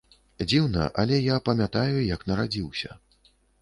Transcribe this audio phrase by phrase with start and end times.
[0.43, 3.03] Дзіўна, але я памятаю, як нарадзіўся.